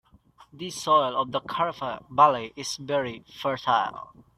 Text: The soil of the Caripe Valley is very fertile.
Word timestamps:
The 0.51 0.71
soil 0.71 1.15
of 1.21 1.31
the 1.31 1.41
Caripe 1.41 2.05
Valley 2.09 2.53
is 2.55 2.75
very 2.77 3.23
fertile. 3.39 4.15